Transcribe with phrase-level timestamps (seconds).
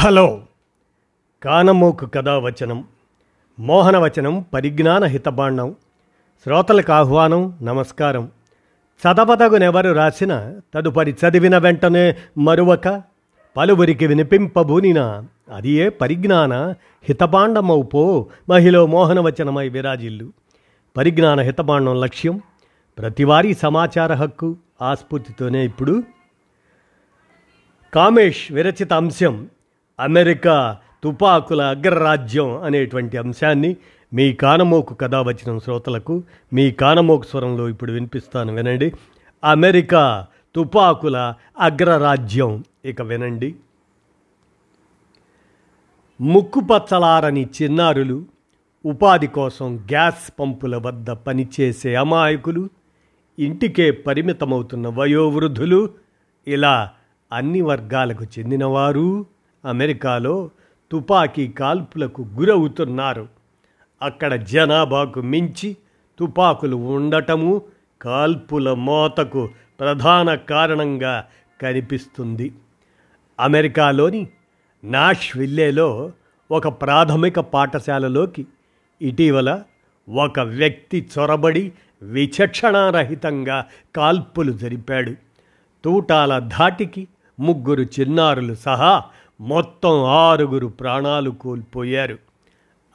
[0.00, 0.42] Hello.
[1.42, 2.84] కానమోకు కథావచనం
[3.60, 5.74] మోహనవచనం పరిజ్ఞాన హితబాండం
[6.44, 8.30] శ్రోతలకు ఆహ్వానం నమస్కారం.
[9.00, 13.02] చదవదగునెవరు రాసిన తదుపరి చదివిన వెంటనే మరువక
[13.56, 15.22] పలువురికి వినిపింపబూనిన
[15.54, 16.54] అది ఏ పరిజ్ఞాన
[17.04, 20.32] హితబాండమవు మహిళ మోహనవచనమై విరాజిల్లు.
[20.96, 22.40] పరిజ్ఞాన హితబాండం లక్ష్యం
[22.98, 26.02] ప్రతివారీ సమాచార హక్కు ఆస్ఫూర్తితోనే ఇప్పుడు.
[27.94, 29.48] కామేష్ విరచిత అంశం
[30.00, 33.76] అమెరికా తుపాకుల అగ్రరాజ్యం అనేటువంటి అంశాన్ని
[34.14, 38.92] మీ కానమోకు కథ వచ్చిన శ్రోతలకు మీ కానమోకు స్వరంలో ఇప్పుడు వినిపిస్తాను వినండి.
[39.44, 42.64] అమెరికా తుపాకుల అగ్రరాజ్యం.
[42.84, 43.54] ఇక వినండి.
[46.20, 48.24] ముక్కుపచ్చలారని చిన్నారులు
[48.86, 52.68] ఉపాధి కోసం గ్యాస్ పంపుల వద్ద పనిచేసే అమాయకులు
[53.38, 55.90] ఇంటికే పరిమితమవుతున్న వయోవృద్ధులు
[56.46, 56.90] ఇలా
[57.32, 59.26] అన్ని వర్గాలకు చెందినవారు.
[59.64, 60.50] అమెరికాలో
[60.92, 63.28] తుపాకీ కాల్పులకు గురవుతున్నారు.
[64.02, 65.76] అక్కడ జనాభాకు మించి
[66.18, 67.62] తుపాకులు ఉండటము
[68.02, 69.48] కాల్పుల మోతకు
[69.80, 71.24] ప్రధాన కారణంగా
[71.62, 72.52] కనిపిస్తుంది.
[73.40, 74.28] అమెరికాలోని
[74.84, 76.12] నాష్విల్లేలో
[76.50, 78.46] ఒక ప్రాథమిక పాఠశాలలోకి
[79.02, 79.62] ఇటీవల
[80.08, 83.64] ఒక వ్యక్తి చొరబడి విచక్షణారహితంగా
[83.96, 85.14] కాల్పులు జరిపాడు.
[85.84, 87.08] తూటాల ధాటికి
[87.40, 89.02] ముగ్గురు చిన్నారులు సహా
[89.40, 92.18] మొత్తం ఆరుగురు ప్రాణాలు కోల్పోయారు.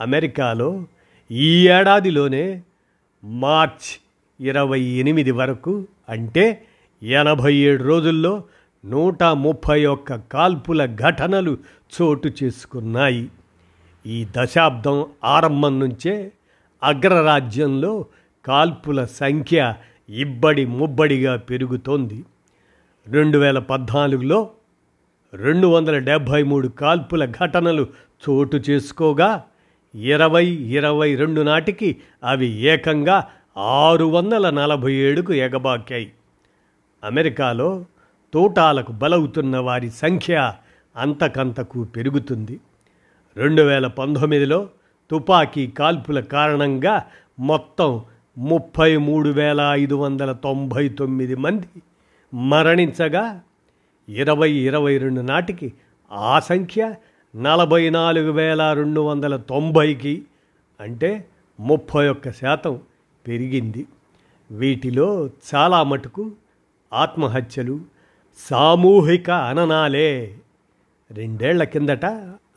[0.00, 0.84] అమెరికాలో
[1.30, 2.62] ఈ ఏడాదిలోనే
[3.24, 4.00] మార్చ్
[4.46, 6.66] ఇరవై ఎనిమిది వరకు అంటే
[7.02, 8.44] ఎనభై ఏడు రోజుల్లో
[8.84, 11.58] నూట ముప్పై ఒక్క కాల్పుల ఘటనలు
[12.00, 13.28] చోటు చేసుకున్నాయి.
[14.06, 16.32] ఈ దశాబ్దం ఆరంభం నుంచే
[16.82, 18.06] అగ్రరాజ్యంలో
[18.44, 19.74] కాల్పుల సంఖ్య
[20.08, 22.24] ఇబ్బడి ముబ్బడిగా పెరుగుతోంది.
[23.06, 24.50] రెండు వేల పద్నాలుగులో
[25.34, 27.86] రెండు వందల డెబ్భై మూడు కాల్పుల ఘటనలు
[28.28, 29.42] చోటు చేసుకోగా
[29.94, 36.12] ఇరవై ఇరవై రెండు నాటికి అవి ఏకంగా ఆరు వందల నలభై ఏడుకు ఎగబాకాయి
[37.04, 37.84] అమెరికాలో
[38.32, 40.52] తోటాలకు బలవుతున్న వారి సంఖ్య
[40.96, 42.60] అంతకంతకు పెరుగుతుంది.
[43.36, 44.68] రెండు వేల పంతొమ్మిదిలో
[45.10, 47.06] తుపాకీ కాల్పుల కారణంగా
[47.40, 48.00] మొత్తం
[48.38, 51.68] ముప్పై మూడు వేల ఐదు వందల తొంభై తొమ్మిది మంది
[52.34, 53.42] మరణించగా
[54.08, 55.72] ఇరవై ఇరవై రెండు నాటికి
[56.12, 56.94] ఆ సంఖ్య
[57.36, 60.22] నలభై నాలుగు వేల రెండు వందల తొంభైకి
[60.80, 61.26] అంటే
[61.60, 62.80] ముప్పై ఒక్క శాతం
[63.26, 63.86] పెరిగింది.
[64.50, 66.32] వీటిలో చాలా మటుకు
[66.92, 67.80] ఆత్మహత్యలు
[68.36, 70.36] సామూహిక అననాలే.
[71.10, 72.06] రెండేళ్ళ కిందట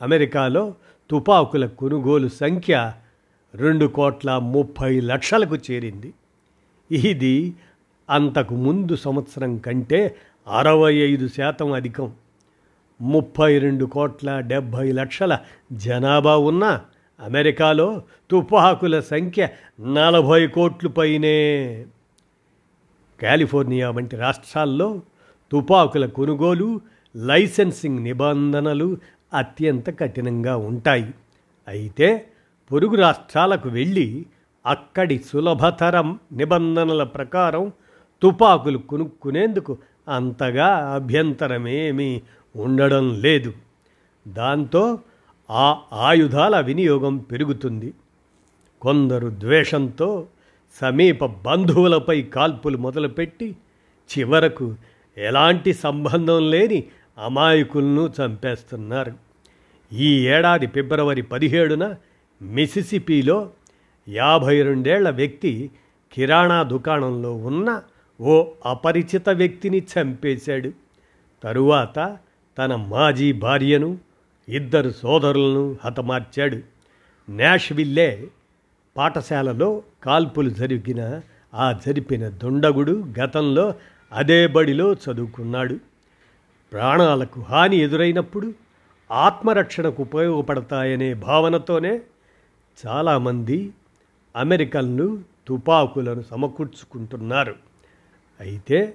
[0.02, 0.74] అమెరికాలో
[1.10, 2.92] తుపాకుల కొనుగోలు సంఖ్య
[3.54, 6.12] రెండు కోట్ల ముప్పై లక్షలకు చేరింది.
[6.90, 7.54] ఇది
[8.10, 10.16] అంతకు ముందు సంవత్సరం కంటే
[10.48, 12.12] అరవై ఐదు శాతం అధికం.
[13.00, 15.38] ముప్పై రెండు కోట్ల డెబ్భై లక్షల
[15.72, 16.80] జనాభా ఉన్న
[17.20, 19.48] అమెరికాలో తుపాకుల సంఖ్య
[19.80, 21.86] నలభై కోట్లు పైనే.
[23.22, 25.02] కాలిఫోర్నియా వంటి రాష్ట్రాల్లో
[25.52, 26.80] తుపాకుల కొనుగోలు
[27.16, 28.98] లైసెన్సింగ్ నిబంధనలు
[29.34, 31.14] అత్యంత కఠినంగా ఉంటాయి.
[31.68, 32.26] అయితే
[32.72, 34.26] పొరుగు రాష్ట్రాలకు వెళ్ళి
[34.66, 37.72] అక్కడి సులభతరం నిబంధనల ప్రకారం
[38.22, 42.22] తుపాకులు కొనుక్కునేందుకు అంతగా అభ్యంతరమేమీ
[42.56, 43.52] ఉండడం లేదు.
[44.28, 44.98] దాంతో
[45.50, 47.94] ఆ ఆయుధాల వినియోగం పెరుగుతుంది.
[48.82, 50.26] కొందరు ద్వేషంతో
[50.80, 53.56] సమీప బంధువులపై కాల్పులు మొదలుపెట్టి
[54.18, 54.74] చివరకు
[55.18, 56.84] ఎలాంటి సంబంధం లేని
[57.18, 59.12] అమాయకులను చంపేస్తున్నారు.
[59.94, 61.94] ఈ ఏడాది ఫిబ్రవరి పదిహేడున
[62.42, 63.50] మిసిసిపిలో
[64.08, 65.70] యాభై రెండేళ్ళ వ్యక్తి
[66.12, 67.82] కిరాణా దుకాణంలో ఉన్న
[68.20, 70.72] ఓ అపరిచిత వ్యక్తిని చంపేశాడు.
[71.44, 72.18] తరువాత
[72.58, 73.98] తన మాజీ భార్యను
[74.48, 76.58] ఇద్దరు సోదరులను హతమార్చాడు.
[77.30, 78.28] నాష్విల్లే
[78.96, 81.20] పాఠశాలలో కాల్పులు జరిగిన
[81.54, 83.74] ఆ జరిపిన దుండగుడు గతంలో
[84.12, 85.78] అదే బడిలో చదువుకున్నాడు.
[86.72, 88.52] ప్రాణాలకు హాని ఎదురైనప్పుడు
[89.12, 92.00] ఆత్మరక్షణకు ఉపయోగపడతాయనే భావనతోనే
[92.86, 93.72] చాలామంది
[94.36, 97.67] అమెరికన్లు తుపాకులను సమకూర్చుకుంటున్నారు.
[98.40, 98.94] అయితే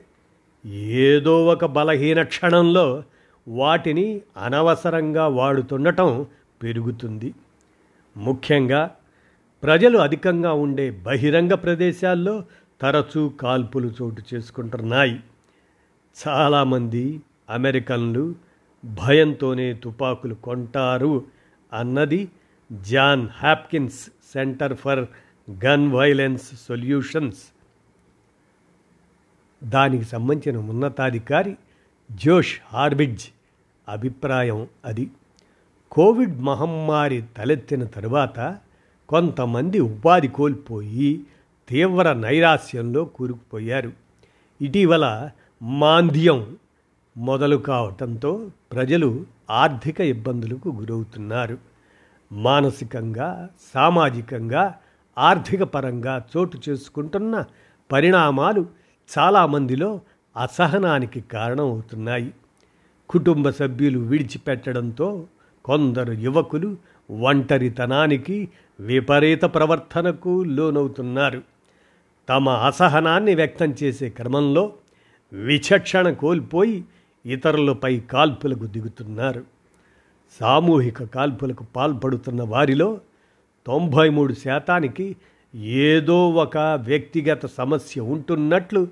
[0.66, 3.04] ఏదో ఒక బలహీన క్షణంలో
[3.48, 6.26] వాటిని అనవసరంగా వాడుతుండటం
[6.64, 7.34] పెరుగుతుంది.
[8.18, 8.96] ముఖ్యంగా
[9.64, 12.44] ప్రజలు అధికంగా ఉండే బహిరంగ ప్రదేశాల్లో
[12.82, 15.20] తరచూ కాల్పులు చోటు చేసుకుంటున్నాయి.
[16.28, 18.36] చాలామంది అమెరికన్లు
[18.86, 21.26] భయంతోనే తుపాకులు కొంటారు
[21.74, 22.32] అన్నది
[22.74, 25.06] John Hopkins Center for
[25.66, 27.44] Gun Violence Solutions.
[29.66, 31.58] దానికి సంబంధించిన ఉన్నతాధికారి
[32.12, 33.24] జోష్ హార్బిడ్జ్
[33.90, 35.12] అభిప్రాయం అది.
[35.92, 38.58] కోవిడ్ మహమ్మారి తలెత్తిన తరువాత
[39.10, 41.24] కొంతమంది ఉపాధి కోల్పోయి
[41.70, 43.92] తీవ్ర నైరాస్యంలో కూరుకుపోయారు.
[44.62, 45.30] ఇటీవల
[45.62, 46.58] మాంద్యం
[47.18, 51.58] మొదలు కావటంతో ప్రజలు ఆర్థిక ఇబ్బందులకు గురవుతున్నారు.
[52.32, 54.76] మానసికంగా సామాజికంగా
[55.18, 57.46] ఆర్థిక పరంగా చోటు చేసుకుంటున్న
[57.92, 58.83] పరిణామాలు
[59.18, 60.02] చాలామందిలో
[60.42, 62.34] అసహనానికి కారణమవుతున్నాయి.
[63.10, 65.26] కుటుంబ సభ్యులు విడిచిపెట్టడంతో
[65.66, 66.78] కొందరు యువకులు
[67.12, 71.42] ఒంటరితనానికి విపరీత ప్రవర్తనకు లోనవుతున్నారు.
[72.30, 74.74] తమ అసహనాన్ని వ్యక్తం చేసే క్రమంలో
[75.34, 76.86] విచక్షణ కోల్పోయి
[77.26, 79.44] ఇతరులపై కాల్పులకు దిగుతున్నారు.
[80.40, 83.02] సామూహిక కాల్పులకు పాల్పడుతున్న వారిలో
[83.68, 85.16] తొంభై మూడు శాతానికి
[85.56, 88.88] ఏదో ఒక వ్యక్తిగత సమస్య ఉంటున్నట్లు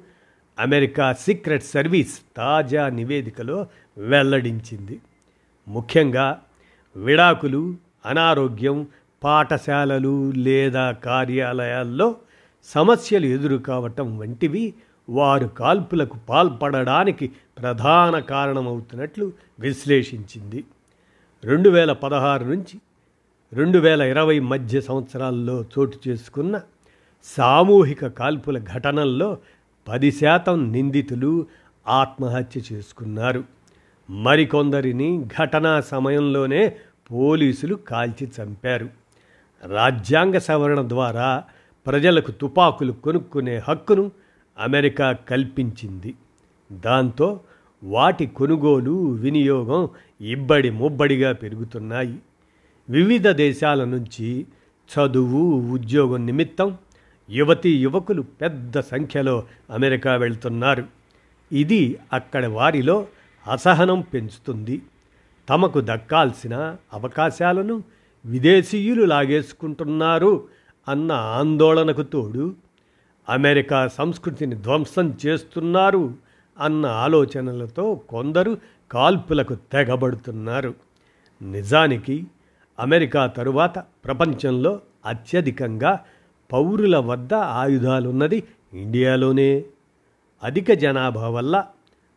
[0.60, 3.68] అమెరికా సీక్రెట్ సర్వీస్ తాజా నివేదికలో
[3.98, 5.00] వెల్లడించింది.
[5.68, 6.42] ముఖ్యంగా
[6.96, 7.75] విడాకులు
[8.06, 8.88] అనారోగ్యం
[9.24, 12.16] పాఠశాలలు లేదా కార్యాలయాల్లో
[12.64, 14.74] సమస్యలు ఎదురు కావటం వంటివి
[15.10, 20.64] వారు కాల్పులకు పాల్పడడానికి ప్రధాన కారణమవుతున్నట్లు విశ్లేషించింది.
[21.44, 22.80] రెండు వేల పదహారు నుంచి
[23.53, 26.62] రెండు వేల ఇరవై మధ్య సంవత్సరాల్లో చోటు చేసుకున్న
[27.24, 29.38] సామూహిక కాల్పుల ఘటనల్లో
[29.88, 31.45] పది శాతం నిందితులు
[31.88, 33.44] ఆత్మహత్య చేసుకున్నారు.
[34.09, 36.75] మరికొందరిని ఘటనా సమయంలోనే
[37.12, 38.89] పోలీసులు కాల్చి చంపారు.
[39.65, 41.44] రాజ్యాంగ సవరణ ద్వారా
[41.88, 44.12] ప్రజలకు తుపాకులు కొనుక్కునే హక్కును
[44.59, 46.15] అమెరికా కల్పించింది.
[46.71, 47.39] దాంతో
[47.83, 49.89] వాటి కొనుగోలు వినియోగం
[50.21, 52.19] ఇబ్బడి ముబ్బడిగా పెరుగుతున్నాయి.
[52.92, 54.46] వివిధ దేశాల నుంచి
[54.92, 55.42] చదువు
[55.72, 56.78] ఉద్యోగం నిమిత్తం
[57.30, 60.84] యువతీ యువకులు పెద్ద సంఖ్యలో అమెరికా వెళ్తున్నారు.
[61.52, 63.08] ఇది అక్కడ వారిలో
[63.52, 64.82] అసహనం పెంచుతుంది.
[65.50, 66.56] తమకు దక్కాల్సిన
[66.94, 67.84] అవకాశాలను
[68.26, 70.48] విదేశీయులు లాగేసుకుంటున్నారు
[70.88, 72.56] అన్న ఆందోళనకు తోడు
[73.30, 76.14] అమెరికా సంస్కృతిని ధ్వంసం చేస్తున్నారు
[76.60, 78.58] అన్న ఆలోచనలతో కొందరు
[78.92, 80.74] కాల్పులకు తెగబడుతున్నారు.
[81.42, 82.16] నిజానికి
[82.79, 86.00] అమెరికా తరువాత ప్రపంచంలో అత్యధికంగా
[86.51, 89.63] పౌరుల వద్ద ఆయుధాలున్నది ఇండియాలోనే.
[90.44, 91.65] అధిక జనాభా వల్ల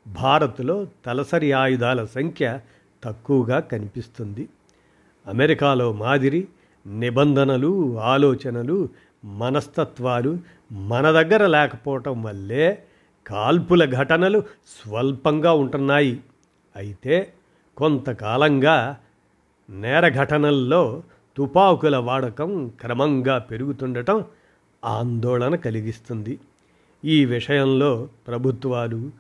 [0.06, 2.60] భారత్లో తలసరి ఆయుధాల సంఖ్య
[3.04, 4.48] తక్కువగా కనిపిస్తుంది.
[5.26, 6.48] అమెరికాలో మాదిరి
[6.86, 8.88] నిబంధనలు ఆలోచనలు
[9.24, 10.38] మనస్తత్వాలు
[10.72, 12.82] మన దగ్గర లేకపోవటం వల్లే
[13.26, 16.20] కాల్పుల ఘటనలు స్వల్పంగా ఉంటున్నాయి.
[16.76, 17.32] అయితే
[17.76, 18.96] కొంతకాలంగా
[19.70, 21.02] నేర ఘటనల్లో
[21.37, 24.25] తుపాకుల వాడకం క్రమంగా పెరుగుతుండటం
[24.84, 26.40] ఆందోళన కలిగిస్తుంది.
[27.05, 29.11] ఈ విషయంలో ప్రభుత్వాలు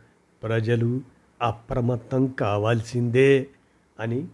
[0.42, 1.00] ప్రజలు
[1.42, 3.46] అప్రమత్తం కావాల్సిందే
[4.00, 4.26] అని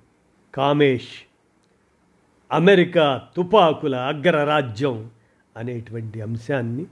[0.55, 1.09] కామేష్.
[2.53, 5.11] అమెరికా తుపాకుల అగ్రరాజ్యం
[5.57, 6.87] అనేటువంటి అంశాన్ని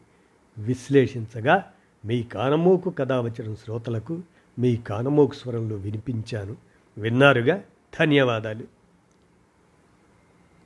[0.58, 1.64] విశ్లేషించగా
[2.04, 4.20] మీ కానమోకు కథ వచ్చిన శ్రోతలకు
[4.58, 6.56] మీ కానమోకు స్వరంలో వినిపించాను.
[6.98, 7.62] విన్నారుగా?
[8.00, 8.77] ధన్యవాదాలు.